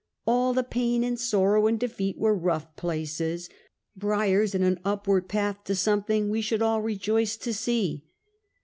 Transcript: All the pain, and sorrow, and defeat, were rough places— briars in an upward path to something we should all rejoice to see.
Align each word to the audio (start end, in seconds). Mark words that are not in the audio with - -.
All 0.25 0.55
the 0.55 0.63
pain, 0.63 1.03
and 1.03 1.19
sorrow, 1.19 1.67
and 1.67 1.79
defeat, 1.79 2.17
were 2.17 2.35
rough 2.35 2.75
places— 2.75 3.51
briars 3.95 4.55
in 4.55 4.63
an 4.63 4.79
upward 4.83 5.29
path 5.29 5.63
to 5.65 5.75
something 5.75 6.29
we 6.31 6.41
should 6.41 6.63
all 6.63 6.81
rejoice 6.81 7.37
to 7.37 7.53
see. 7.53 8.07